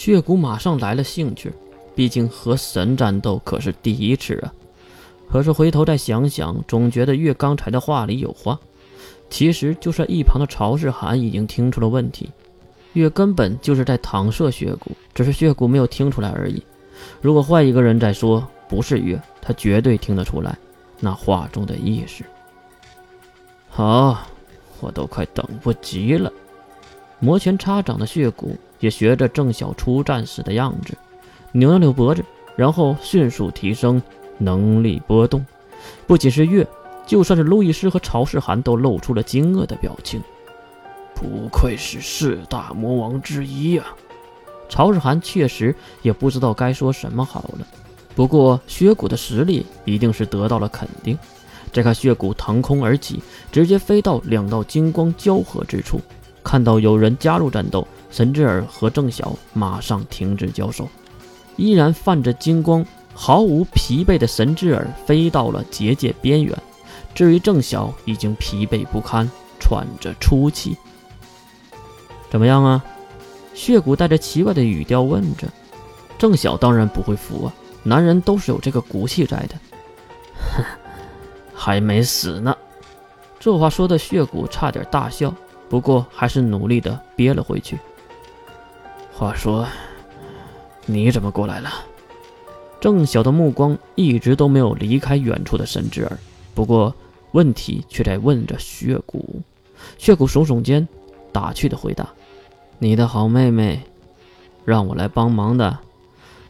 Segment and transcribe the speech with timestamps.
[0.00, 1.52] 血骨马上来了兴趣，
[1.94, 4.50] 毕竟和神战斗可是第一次啊。
[5.30, 8.58] 可是回头再想想，总觉得月刚才的话里有话。
[9.28, 12.30] 其实就是一旁的曹世涵已经听出了问题，
[12.94, 16.62] 月根本就是在搪塞血骨，只是血骨没有听出来而已。
[17.20, 20.56] 如果换一个人在说，不是月，他绝对听得出来
[20.98, 22.24] 那话中的意思。
[23.68, 24.26] 好，
[24.80, 26.32] 我都快等不及了。
[27.18, 30.94] 摩拳擦掌的血骨也学着郑晓出战时的样子，
[31.52, 32.24] 扭了扭脖子，
[32.56, 34.02] 然后迅速提升。
[34.42, 35.44] 能力波动，
[36.06, 36.66] 不仅是月，
[37.04, 40.18] 就算是路易斯和曹世涵都露出了惊愕的表情。
[41.14, 43.94] 不愧是四大魔王之一啊！
[44.70, 47.66] 曹世涵确实也不知道该说什么好了。
[48.14, 51.18] 不过血骨的实力一定是得到了肯定。
[51.70, 56.00] 再看血骨腾空而起，直接飞到两道金光交合之处，
[56.42, 60.88] 看到有人加入战斗，神之耳和郑晓马上停止交手，
[61.56, 62.84] 依然泛着金光。
[63.12, 66.56] 毫无疲惫的神之耳飞到了结界边缘，
[67.14, 70.76] 至于郑晓已经疲惫不堪，喘着粗气。
[72.30, 72.82] 怎么样啊？
[73.52, 75.46] 血骨带着奇怪的语调问着。
[76.16, 77.52] 郑晓当然不会服啊，
[77.82, 79.54] 男人都是有这个骨气在的。
[80.54, 80.64] 哼，
[81.52, 82.56] 还没死呢。
[83.38, 85.34] 这话说的血骨差点大笑，
[85.68, 87.78] 不过还是努力的憋了回去。
[89.20, 89.68] 话说，
[90.86, 91.70] 你怎么过来了？
[92.80, 96.16] 郑晓的目光一直都没有离开远处的神之儿，
[96.54, 96.94] 不过
[97.32, 99.42] 问题却在问着血骨。
[99.98, 100.88] 血骨耸耸肩，
[101.32, 102.08] 打趣的回答
[102.80, 103.82] ：“你的好妹妹
[104.64, 105.78] 让我来帮忙的，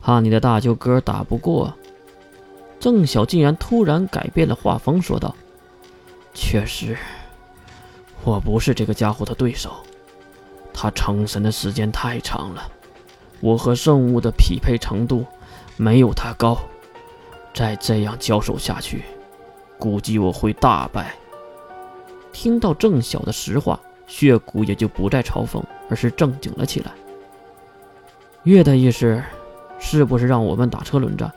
[0.00, 1.70] 怕你的大舅哥打不过。”
[2.80, 5.36] 郑晓竟然突然改变了画风，说道
[6.32, 6.96] ：“确实，
[8.24, 9.70] 我不是这个家伙的对手。
[10.84, 12.70] 他成神的时间太长了，
[13.40, 15.24] 我和圣物的匹配程度……”
[15.78, 16.58] 没有他高，
[17.54, 19.02] 再这样交手下去，
[19.78, 21.14] 估计我会大败。
[22.34, 26.92] 听到郑晓的实话，血骨也就不再嘲讽，而是正经了起来。
[28.42, 29.22] 月的意思，
[29.78, 31.32] 是不是让我们打车轮战，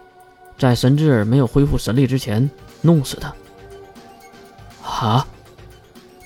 [0.58, 2.48] 在神之耳没有恢复神力之前
[2.82, 3.34] 弄死他？
[4.84, 5.26] 啊！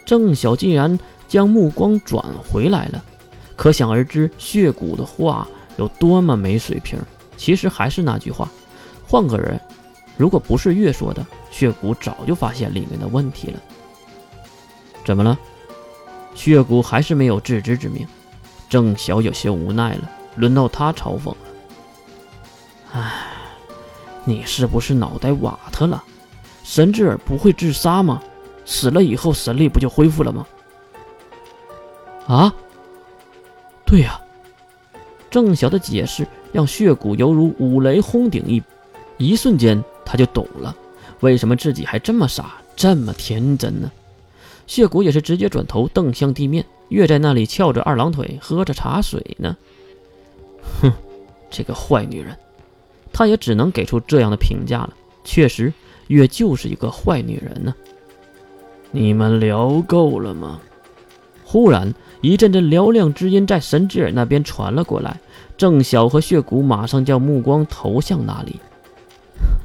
[0.05, 3.01] 郑晓竟然将目光转回来了，
[3.61, 6.99] 可想而知，血骨的话有多么没水平。
[7.37, 8.49] 其实还是那句话，
[9.07, 9.61] 换个人，
[10.17, 13.59] 如果不是月说的，血骨早就发现里面的问题了。
[15.05, 15.37] 怎么了？
[16.33, 18.07] 血骨还是没有自知之明。
[18.67, 21.37] 郑晓有些无奈了，轮到他嘲讽了。
[22.93, 23.13] 唉，
[24.25, 26.03] 你是不是脑袋瓦特了？
[26.63, 28.23] 神之耳不会自杀吗？
[28.65, 30.47] 死了以后神力不就恢复了吗？
[32.25, 32.51] 啊？
[33.91, 34.21] 对呀。
[35.29, 38.63] 郑晓的解释让血骨犹如五雷轰顶一，
[39.17, 40.73] 一瞬间他就懂了，
[41.19, 43.91] 为什么自己还这么傻，这么天真呢？
[44.65, 49.57] 血骨也是直接转头瞪向地面，月在那里翘着二郎腿喝着茶水呢。
[50.81, 50.89] 哼，
[51.49, 52.37] 这个坏女人，
[53.11, 54.93] 他也只能给出这样的评价了。
[55.25, 55.73] 确实，
[56.07, 57.75] 月就是一个坏女人呢。
[58.91, 60.61] 你们聊够了吗？
[61.43, 61.93] 忽然。
[62.21, 65.19] 一阵阵嘹亮之音在神之耳那边传了过来，
[65.57, 68.59] 郑晓和血骨马上将目光投向那里。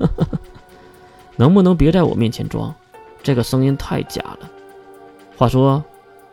[1.37, 2.75] 能不能别在我面前装？
[3.23, 4.51] 这个声音太假了。
[5.37, 5.85] 话说，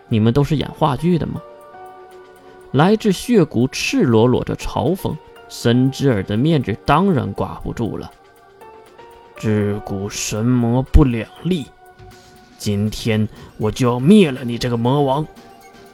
[0.07, 1.41] 你们都是演话剧的吗？
[2.72, 5.16] 来自血骨赤裸裸的嘲讽，
[5.50, 8.09] 神之耳的面子当然挂不住了。
[9.35, 11.66] 自古神魔不两立，
[12.57, 15.28] 今天我就要灭了你这个魔王！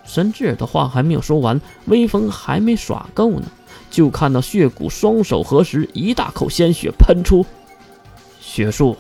[0.10, 3.44] 神之耳的话还没有说完，威风还没耍够呢，
[3.92, 7.46] 就看到血骨双手合十，一大口鲜血喷出，
[8.42, 8.98] 血术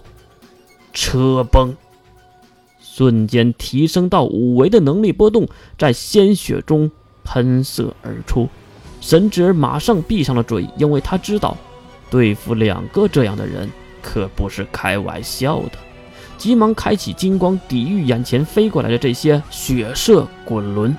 [0.93, 1.75] 车崩，
[2.79, 5.47] 瞬间提升到五维的能力波动
[5.79, 6.91] 在鲜血中
[7.23, 8.47] 喷射而出。
[9.01, 11.57] 神之耳马上闭上了嘴，因为他知道
[12.11, 13.67] 对付两个这样的人
[14.03, 15.71] 可不是开玩笑的。
[16.39, 20.95] 急忙开启金光，抵御眼前飞过来的这些血色滚轮。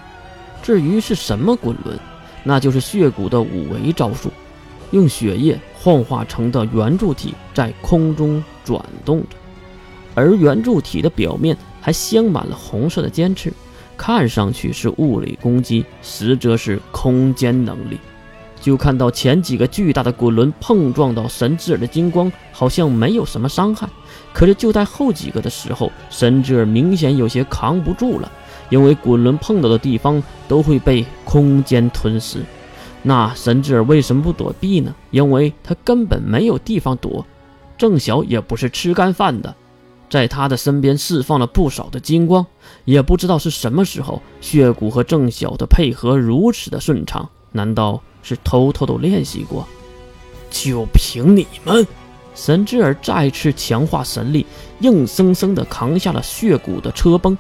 [0.63, 1.99] 至于是什么滚轮，
[2.45, 4.31] 那就是血骨的五维招数，
[4.91, 9.37] 用血液幻化成的圆柱体在空中转动着，
[10.15, 13.51] 而圆柱体的表面还镶满了红色的尖刺，
[13.97, 17.99] 看上去是物理攻击，实则是空间能力。
[18.61, 23.89] 就看到前几个巨大的滚轮碰撞到神之耳的金光，好像没有什么伤害。
[24.33, 28.31] 可是就在后几个的时候，神之耳明显有些扛不住了，
[28.69, 32.41] 因为滚轮碰到的地方都会被空间吞噬。
[33.03, 34.95] 那神智儿为什么不躲避呢？
[35.11, 37.25] 因为他根本没有地方躲。
[37.79, 39.57] 郑晓也不是吃干饭的，
[40.11, 42.45] 在他的身边释放了不少的金光，
[42.85, 49.67] 也不知道是什么时候，血骨和郑晓的配合如此的顺畅，难道是偷偷的练习过？
[50.51, 51.87] 就凭你们！
[52.35, 54.47] 神之耳再次强化神力，
[54.81, 57.37] 硬生生的扛下了血骨的车崩。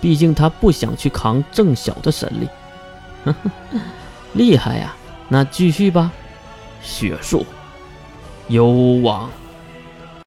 [0.00, 3.32] 毕竟他不想去扛郑晓的神力。
[4.34, 4.94] 厉害呀！
[5.28, 6.10] 那继续吧。
[6.82, 7.46] 血术，
[8.48, 8.66] 幽
[9.02, 9.30] 王。